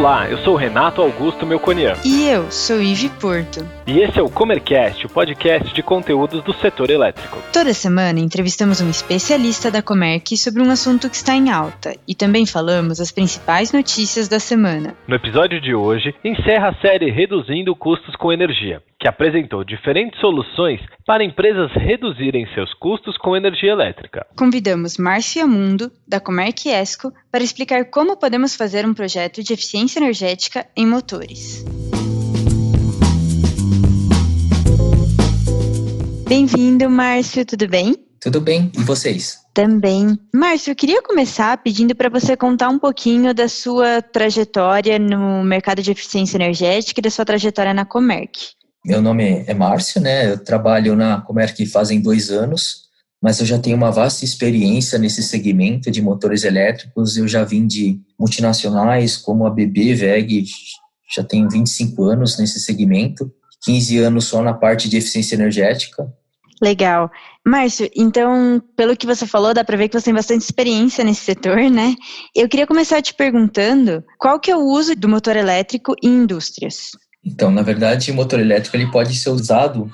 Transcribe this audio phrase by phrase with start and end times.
[0.00, 1.92] Olá, eu sou Renato Augusto Melconian.
[2.06, 3.68] E eu sou Ive Porto.
[3.86, 7.36] E esse é o Comercast, o podcast de conteúdos do setor elétrico.
[7.52, 12.14] Toda semana entrevistamos um especialista da Comerc sobre um assunto que está em alta e
[12.14, 14.96] também falamos as principais notícias da semana.
[15.06, 20.78] No episódio de hoje, encerra a série Reduzindo Custos com Energia, que apresentou diferentes soluções
[21.06, 24.26] para empresas reduzirem seus custos com energia elétrica.
[24.36, 29.98] Convidamos Márcia Mundo, da Comerc Esco, para explicar como podemos fazer um projeto de eficiência
[29.98, 31.64] energética em motores.
[36.28, 37.96] Bem-vindo, Márcio, tudo bem?
[38.20, 39.38] Tudo bem, e vocês?
[39.54, 40.18] Também.
[40.32, 45.80] Márcio, eu queria começar pedindo para você contar um pouquinho da sua trajetória no mercado
[45.80, 48.59] de eficiência energética e da sua trajetória na Comerc.
[48.84, 50.32] Meu nome é Márcio, né?
[50.32, 52.88] Eu trabalho na Comerc fazem dois anos,
[53.22, 57.16] mas eu já tenho uma vasta experiência nesse segmento de motores elétricos.
[57.16, 60.46] Eu já vim de multinacionais como a BB, VEG,
[61.14, 63.30] já tenho 25 anos nesse segmento,
[63.64, 66.10] 15 anos só na parte de eficiência energética.
[66.62, 67.10] Legal.
[67.46, 71.22] Márcio, então, pelo que você falou, dá para ver que você tem bastante experiência nesse
[71.22, 71.94] setor, né?
[72.34, 76.90] Eu queria começar te perguntando qual que é o uso do motor elétrico em indústrias?
[77.24, 79.90] Então, na verdade, o motor elétrico ele pode ser usado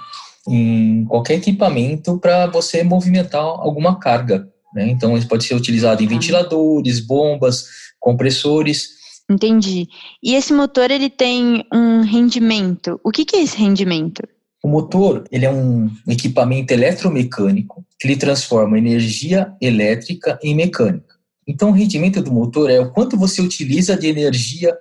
[0.49, 4.49] em qualquer equipamento para você movimentar alguma carga.
[4.75, 4.89] Né?
[4.89, 7.67] Então, ele pode ser utilizado em ventiladores, bombas,
[7.99, 8.91] compressores.
[9.29, 9.89] Entendi.
[10.23, 13.01] E esse motor ele tem um rendimento.
[13.03, 14.23] O que, que é esse rendimento?
[14.63, 21.17] O motor ele é um equipamento eletromecânico que ele transforma energia elétrica em mecânica.
[21.47, 24.77] Então, o rendimento do motor é o quanto você utiliza de energia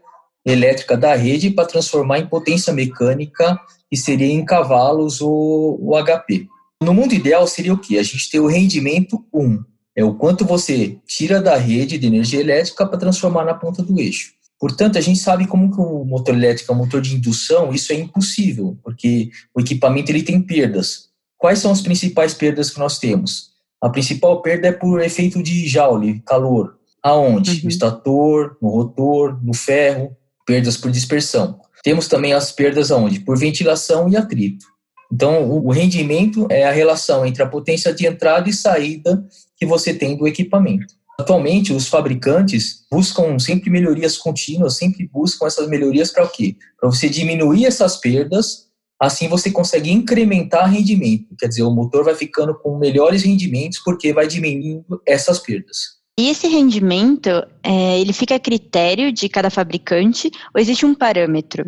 [0.45, 6.47] elétrica da rede para transformar em potência mecânica, que seria em cavalos o, o HP.
[6.83, 7.97] No mundo ideal seria o quê?
[7.97, 9.63] A gente ter o rendimento 1,
[9.95, 13.99] é o quanto você tira da rede de energia elétrica para transformar na ponta do
[13.99, 14.33] eixo.
[14.59, 17.91] Portanto, a gente sabe como que o motor elétrico é um motor de indução, isso
[17.91, 21.09] é impossível, porque o equipamento ele tem perdas.
[21.37, 23.51] Quais são as principais perdas que nós temos?
[23.81, 26.77] A principal perda é por efeito de Joule, calor.
[27.03, 27.51] Aonde?
[27.51, 27.59] Uhum.
[27.63, 31.59] No estator, no rotor, no ferro perdas por dispersão.
[31.83, 33.19] Temos também as perdas aonde?
[33.19, 34.65] Por ventilação e atrito.
[35.11, 39.23] Então, o rendimento é a relação entre a potência de entrada e saída
[39.55, 40.93] que você tem do equipamento.
[41.19, 46.57] Atualmente, os fabricantes buscam sempre melhorias contínuas, sempre buscam essas melhorias para o quê?
[46.79, 48.65] Para você diminuir essas perdas,
[48.99, 51.35] assim você consegue incrementar rendimento.
[51.39, 55.95] Quer dizer, o motor vai ficando com melhores rendimentos porque vai diminuindo essas perdas.
[56.17, 57.29] E esse rendimento,
[57.61, 61.65] é, ele fica a critério de cada fabricante ou existe um parâmetro?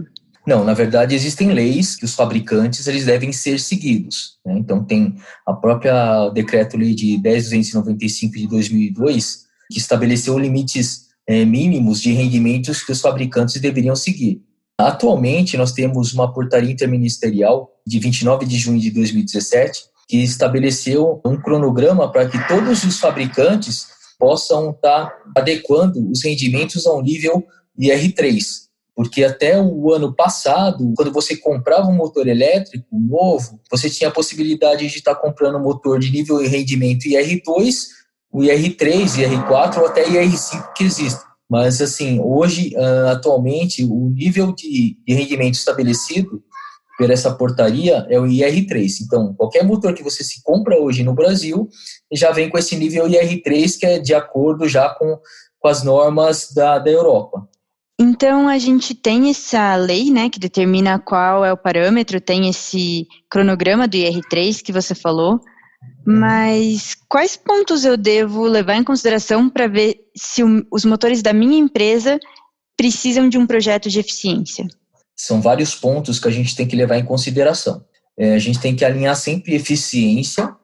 [0.47, 4.38] Não, na verdade existem leis que os fabricantes eles devem ser seguidos.
[4.46, 4.58] Né?
[4.58, 5.16] Então tem
[5.46, 12.94] a própria decreto-lei de 10.295 de 2002 que estabeleceu limites é, mínimos de rendimentos que
[12.94, 14.41] os fabricantes deveriam seguir.
[14.79, 21.35] Atualmente nós temos uma portaria interministerial de 29 de junho de 2017 que estabeleceu um
[21.35, 27.45] cronograma para que todos os fabricantes possam estar adequando os rendimentos ao nível
[27.79, 28.67] IR3.
[28.95, 34.13] Porque até o ano passado, quando você comprava um motor elétrico novo, você tinha a
[34.13, 37.89] possibilidade de estar comprando um motor de nível e rendimento IR2,
[38.31, 41.22] o IR3, IR4 ou até IR5 que existe.
[41.49, 46.44] Mas, assim, hoje, ah, atualmente, o nível de rendimento estabelecido
[46.97, 49.02] por essa portaria é o IR3.
[49.03, 51.69] Então, qualquer motor que você se compra hoje no Brasil
[52.12, 55.19] já vem com esse nível IR3 que é de acordo já com,
[55.59, 57.47] com as normas da, da Europa.
[58.00, 63.08] Então a gente tem essa lei, né, que determina qual é o parâmetro, tem esse
[63.29, 65.40] cronograma do IR3 que você falou,
[66.06, 71.34] mas quais pontos eu devo levar em consideração para ver se o, os motores da
[71.34, 72.19] minha empresa
[72.78, 74.68] precisam de um projeto de eficiência?
[75.17, 77.83] São vários pontos que a gente tem que levar em consideração.
[78.17, 80.55] É, a gente tem que alinhar sempre eficiência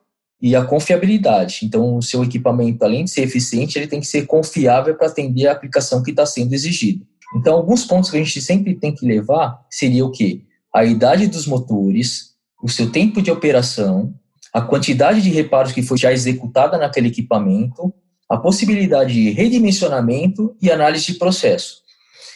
[0.41, 1.59] e a confiabilidade.
[1.64, 5.47] Então, o seu equipamento, além de ser eficiente, ele tem que ser confiável para atender
[5.47, 7.05] a aplicação que está sendo exigida.
[7.35, 10.41] Então, alguns pontos que a gente sempre tem que levar seria o quê?
[10.73, 14.14] A idade dos motores, o seu tempo de operação,
[14.53, 17.94] a quantidade de reparos que foi já executada naquele equipamento,
[18.29, 21.78] a possibilidade de redimensionamento e análise de processo.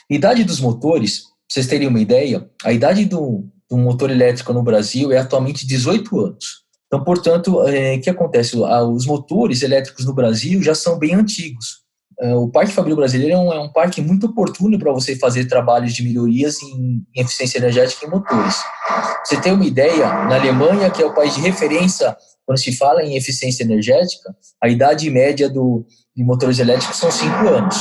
[0.10, 5.12] Idade dos motores, vocês terem uma ideia, a idade do, do motor elétrico no Brasil
[5.12, 6.68] é atualmente 18 anos.
[6.88, 8.58] Então, portanto, é, o que acontece?
[8.58, 11.86] Os motores elétricos no Brasil já são bem antigos.
[12.20, 15.46] É, o Parque Fabril Brasileiro é um, é um parque muito oportuno para você fazer
[15.46, 18.56] trabalhos de melhorias em, em, eficiência energética em motores.
[19.24, 22.16] Você tem uma ideia, na Alemanha, que é o país de referência
[22.46, 24.34] quando se fala em eficiência energética,
[24.64, 25.86] a idade média do,
[26.16, 27.76] de motores elétricos são 5 anos.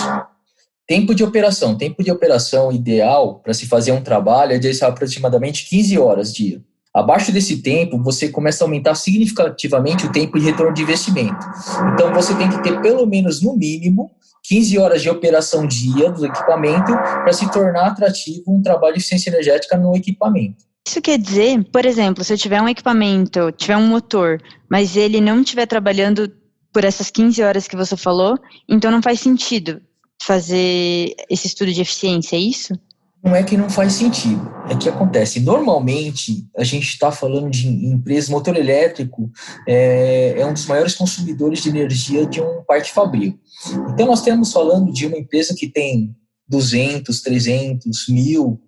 [0.87, 1.77] Tempo de operação.
[1.77, 6.63] Tempo de operação ideal para se fazer um trabalho é de aproximadamente 15 horas dia.
[6.95, 11.45] Abaixo desse tempo, você começa a aumentar significativamente o tempo de retorno de investimento.
[11.93, 14.13] Então, você tem que ter pelo menos, no mínimo,
[14.45, 19.29] 15 horas de operação dia do equipamento para se tornar atrativo um trabalho de eficiência
[19.29, 20.65] energética no equipamento.
[20.87, 24.41] Isso quer dizer, por exemplo, se eu tiver um equipamento, tiver um motor,
[24.71, 26.33] mas ele não estiver trabalhando
[26.73, 28.39] por essas 15 horas que você falou,
[28.69, 29.83] então não faz sentido
[30.23, 32.75] fazer esse estudo de eficiência, é isso?
[33.27, 35.41] Não é que não faz sentido, é que acontece.
[35.41, 39.31] Normalmente, a gente está falando de empresas, motor elétrico
[39.67, 43.37] é, é, um dos maiores consumidores de energia de um parque fabril.
[43.93, 46.15] Então, nós estamos falando de uma empresa que tem
[46.49, 48.61] 200, 300, mil,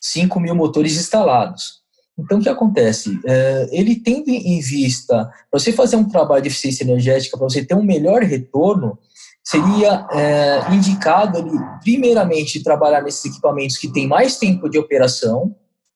[0.00, 1.82] 5 mil motores instalados.
[2.16, 3.18] Então, o que acontece?
[3.26, 7.64] É, ele tendo em vista, para você fazer um trabalho de eficiência energética, para você
[7.64, 8.96] ter um melhor retorno,
[9.44, 11.52] seria é, indicado, ali,
[11.82, 15.54] primeiramente, trabalhar nesses equipamentos que têm mais tempo de operação,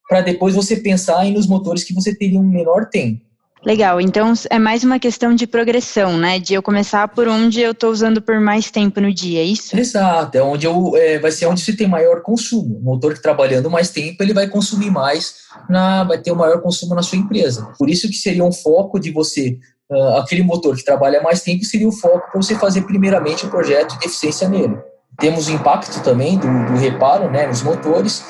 [0.08, 3.28] para depois você pensar em nos motores que você teria um menor tempo.
[3.64, 6.38] Legal, então é mais uma questão de progressão, né?
[6.38, 9.76] De eu começar por onde eu estou usando por mais tempo no dia, é isso?
[9.76, 12.78] Exato, é onde eu, é, vai ser onde você tem maior consumo.
[12.78, 15.34] O motor que trabalhando mais tempo, ele vai consumir mais,
[15.68, 17.72] na, vai ter o um maior consumo na sua empresa.
[17.76, 19.58] Por isso que seria um foco de você,
[19.90, 23.50] uh, aquele motor que trabalha mais tempo, seria o foco para você fazer primeiramente o
[23.50, 24.76] projeto de eficiência nele.
[25.19, 28.25] Temos o impacto também do, do reparo né, nos motores.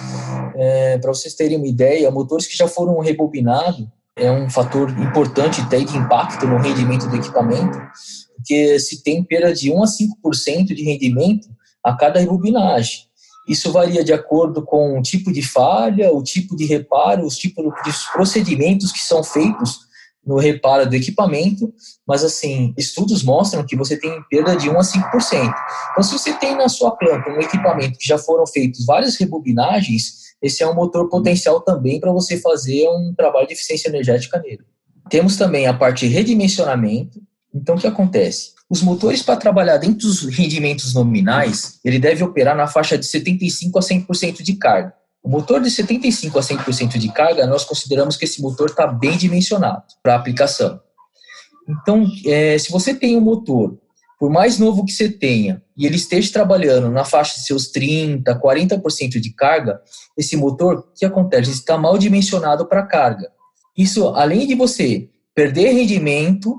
[0.56, 5.60] É, para vocês terem uma ideia, motores que já foram rebobinados, é um fator importante
[5.60, 7.78] até de impacto no rendimento do equipamento,
[8.36, 11.48] porque se tem perda de 1 a 5% de rendimento
[11.84, 13.06] a cada rebobinagem.
[13.48, 17.64] Isso varia de acordo com o tipo de falha, o tipo de reparo, os tipos
[17.64, 19.87] de procedimentos que são feitos
[20.28, 21.72] no reparo do equipamento,
[22.06, 25.54] mas assim, estudos mostram que você tem perda de 1 a 5%.
[25.90, 30.28] Então, se você tem na sua planta um equipamento que já foram feitos várias rebobinagens,
[30.42, 34.60] esse é um motor potencial também para você fazer um trabalho de eficiência energética nele.
[35.08, 37.18] Temos também a parte de redimensionamento.
[37.54, 38.50] Então, o que acontece?
[38.68, 43.70] Os motores, para trabalhar dentro dos rendimentos nominais, ele deve operar na faixa de 75%
[43.76, 44.92] a 100% de carga.
[45.28, 49.14] O motor de 75% a 100% de carga, nós consideramos que esse motor está bem
[49.14, 50.80] dimensionado para a aplicação.
[51.68, 53.78] Então, é, se você tem um motor
[54.18, 58.22] por mais novo que você tenha, e ele esteja trabalhando na faixa de seus 30%,
[58.24, 59.78] 40% de carga,
[60.16, 61.50] esse motor, o que acontece?
[61.50, 63.30] Está mal dimensionado para carga.
[63.76, 66.56] Isso, além de você perder rendimento,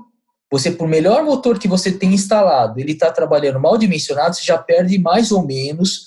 [0.48, 4.56] você, por melhor motor que você tem instalado, ele está trabalhando mal dimensionado, você já
[4.56, 6.04] perde mais ou menos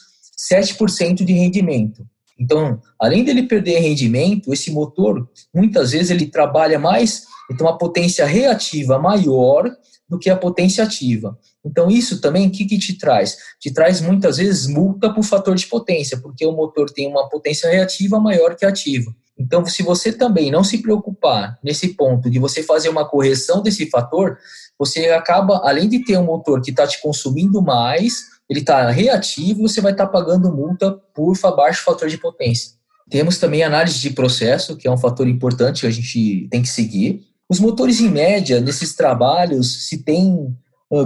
[0.50, 2.08] 7% de rendimento.
[2.44, 7.78] Então, além dele perder rendimento, esse motor, muitas vezes, ele trabalha mais, ele tem uma
[7.78, 9.72] potência reativa maior
[10.10, 11.40] do que a potência ativa.
[11.66, 13.38] Então, isso também, o que, que te traz?
[13.62, 17.70] Te traz muitas vezes multa por fator de potência, porque o motor tem uma potência
[17.70, 19.16] reativa maior que ativa.
[19.40, 23.90] Então, se você também não se preocupar nesse ponto de você fazer uma correção desse
[23.90, 24.38] fator,
[24.78, 29.68] você acaba, além de ter um motor que está te consumindo mais, ele está reativo,
[29.68, 32.72] você vai estar tá pagando multa por baixo fator de potência.
[33.10, 36.70] Temos também análise de processo, que é um fator importante que a gente tem que
[36.70, 37.22] seguir.
[37.50, 40.56] Os motores, em média, nesses trabalhos, se tem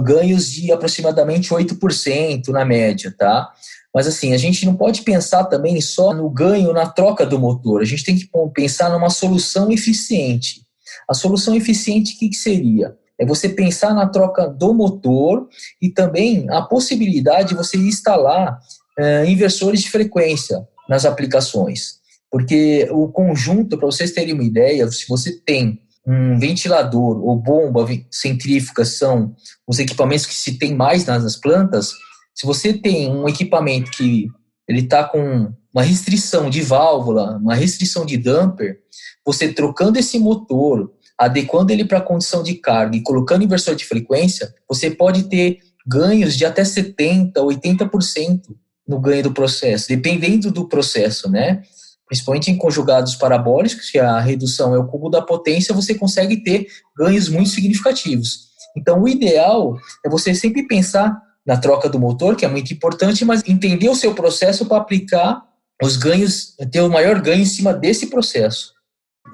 [0.02, 3.50] ganhos de aproximadamente 8% na média, tá?
[3.94, 7.80] Mas assim, a gente não pode pensar também só no ganho na troca do motor,
[7.80, 10.62] a gente tem que pensar numa solução eficiente.
[11.08, 12.94] A solução eficiente, o que, que seria?
[13.20, 15.48] É você pensar na troca do motor
[15.82, 18.58] e também a possibilidade de você instalar
[18.98, 21.98] uh, inversores de frequência nas aplicações.
[22.30, 27.86] Porque o conjunto, para vocês terem uma ideia, se você tem um ventilador ou bomba
[28.10, 29.34] centrífuga são
[29.66, 31.92] os equipamentos que se tem mais nas plantas.
[32.34, 34.26] Se você tem um equipamento que
[34.66, 38.78] ele está com uma restrição de válvula, uma restrição de damper,
[39.24, 43.84] você trocando esse motor, adequando ele para a condição de carga e colocando inversor de
[43.84, 48.40] frequência, você pode ter ganhos de até 70%, 80%
[48.86, 51.62] no ganho do processo, dependendo do processo, né?
[52.08, 56.66] principalmente em conjugados parabólicos, que a redução é o cubo da potência, você consegue ter
[56.96, 58.48] ganhos muito significativos.
[58.76, 63.24] Então, o ideal é você sempre pensar na troca do motor, que é muito importante,
[63.24, 65.42] mas entender o seu processo para aplicar
[65.82, 68.72] os ganhos, ter o maior ganho em cima desse processo.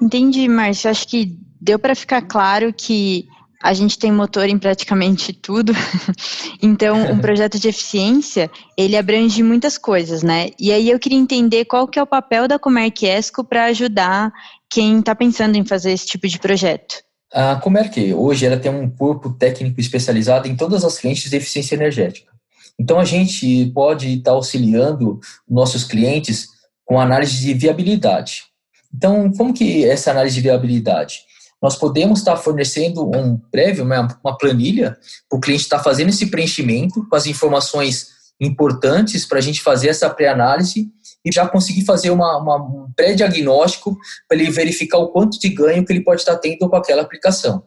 [0.01, 0.89] Entendi, Márcio.
[0.89, 3.27] Acho que deu para ficar claro que
[3.61, 5.73] a gente tem motor em praticamente tudo.
[6.61, 10.51] então, um projeto de eficiência, ele abrange muitas coisas, né?
[10.59, 14.31] E aí eu queria entender qual que é o papel da Comerc Esco para ajudar
[14.69, 17.03] quem está pensando em fazer esse tipo de projeto.
[17.33, 21.73] A Comerc, hoje, ela tem um corpo técnico especializado em todas as frentes de eficiência
[21.73, 22.31] energética.
[22.79, 25.19] Então, a gente pode estar auxiliando
[25.49, 26.49] nossos clientes
[26.85, 28.43] com análise de viabilidade.
[28.93, 31.21] Então, como que é essa análise de viabilidade?
[31.61, 34.97] Nós podemos estar fornecendo um prévio, uma, planilha,
[35.29, 39.89] para o cliente estar fazendo esse preenchimento com as informações importantes para a gente fazer
[39.89, 40.89] essa pré-análise
[41.23, 43.97] e já conseguir fazer uma, uma um pré-diagnóstico
[44.27, 47.63] para ele verificar o quanto de ganho que ele pode estar tendo com aquela aplicação.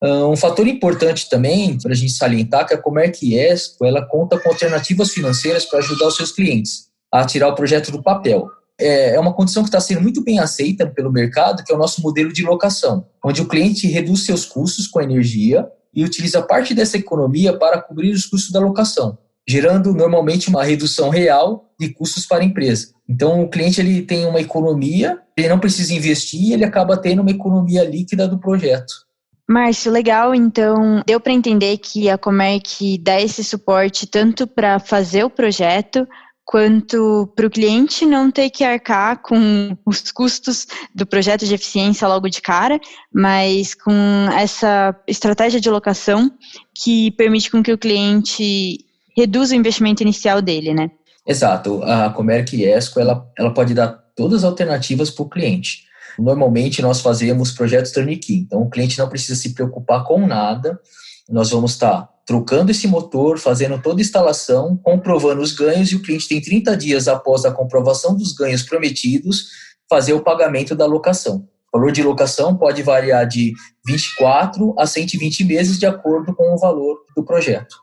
[0.00, 4.48] Um fator importante também para a gente salientar que a Comerc Esco ela conta com
[4.48, 8.48] alternativas financeiras para ajudar os seus clientes a tirar o projeto do papel.
[8.78, 11.78] É, é uma condição que está sendo muito bem aceita pelo mercado, que é o
[11.78, 16.42] nosso modelo de locação, onde o cliente reduz seus custos com a energia e utiliza
[16.42, 19.18] parte dessa economia para cobrir os custos da locação,
[19.48, 22.92] gerando normalmente uma redução real de custos para a empresa.
[23.08, 27.30] Então, o cliente ele tem uma economia, ele não precisa investir, ele acaba tendo uma
[27.30, 29.08] economia líquida do projeto.
[29.48, 30.34] Márcio, legal.
[30.34, 36.06] Então, deu para entender que a Comerc dá esse suporte tanto para fazer o projeto,
[36.48, 42.08] quanto para o cliente não ter que arcar com os custos do projeto de eficiência
[42.08, 42.80] logo de cara,
[43.12, 43.92] mas com
[44.32, 46.30] essa estratégia de locação
[46.74, 48.78] que permite com que o cliente
[49.14, 50.90] reduza o investimento inicial dele, né?
[51.26, 51.82] Exato.
[51.82, 55.82] A Comerc Esco ela, ela pode dar todas as alternativas para o cliente.
[56.18, 60.80] Normalmente nós fazemos projetos turnkey, então o cliente não precisa se preocupar com nada.
[61.28, 66.02] Nós vamos estar trocando esse motor, fazendo toda a instalação, comprovando os ganhos e o
[66.02, 69.46] cliente tem 30 dias após a comprovação dos ganhos prometidos
[69.88, 71.48] fazer o pagamento da locação.
[71.72, 73.54] O valor de locação pode variar de
[73.86, 77.76] 24 a 120 meses de acordo com o valor do projeto.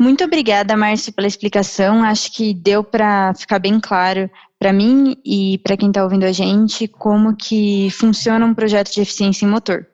[0.00, 2.02] Muito obrigada, Márcio, pela explicação.
[2.02, 6.32] Acho que deu para ficar bem claro para mim e para quem está ouvindo a
[6.32, 9.86] gente como que funciona um projeto de eficiência em motor.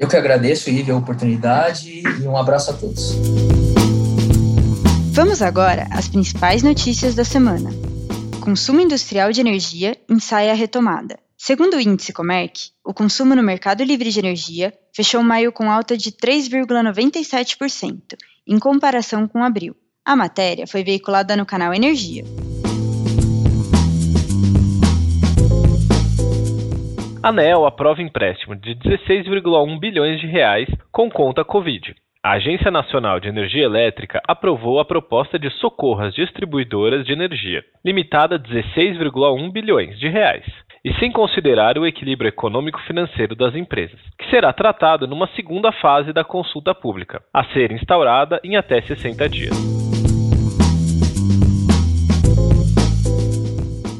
[0.00, 3.12] Eu que agradeço, Ive, a oportunidade e um abraço a todos.
[5.12, 7.68] Vamos agora às principais notícias da semana.
[8.40, 11.18] Consumo industrial de energia ensaia a retomada.
[11.36, 15.98] Segundo o índice Comerc, o consumo no mercado livre de energia fechou maio com alta
[15.98, 18.16] de 3,97%,
[18.46, 19.76] em comparação com abril.
[20.02, 22.24] A matéria foi veiculada no canal Energia.
[27.22, 31.94] ANEL aprova empréstimo de 16,1 bilhões de reais com conta Covid.
[32.22, 37.62] A Agência Nacional de Energia Elétrica aprovou a proposta de socorro às distribuidoras de energia,
[37.84, 40.44] limitada a 16,1 bilhões de reais,
[40.82, 46.24] e sem considerar o equilíbrio econômico-financeiro das empresas, que será tratado numa segunda fase da
[46.24, 49.79] consulta pública, a ser instaurada em até 60 dias.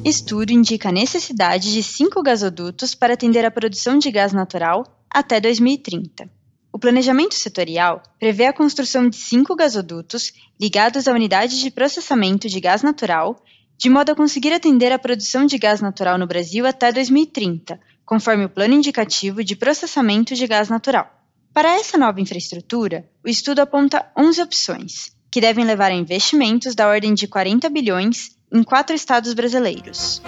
[0.04, 5.38] Estudo indica a necessidade de cinco gasodutos para atender a produção de gás natural até
[5.38, 6.30] 2030.
[6.73, 12.59] O planejamento setorial prevê a construção de cinco gasodutos ligados à unidade de processamento de
[12.61, 13.45] gás natural,
[13.76, 18.47] de modo a conseguir atender a produção de gás natural no Brasil até 2030, conforme
[18.47, 21.11] o Plano Indicativo de Processamento de Gás Natural.
[21.52, 26.88] Para essa nova infraestrutura, o estudo aponta 11 opções, que devem levar a investimentos da
[26.88, 30.23] ordem de 40 bilhões em quatro estados brasileiros.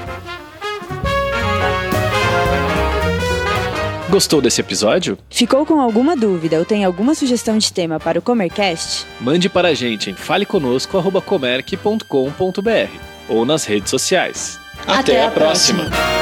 [4.10, 5.16] Gostou desse episódio?
[5.30, 9.06] Ficou com alguma dúvida ou tem alguma sugestão de tema para o Comercast?
[9.18, 12.98] Mande para a gente em faleconosco.comerc.com.br
[13.28, 14.60] ou nas redes sociais.
[14.86, 15.84] Até, Até a próxima.
[15.84, 16.21] próxima.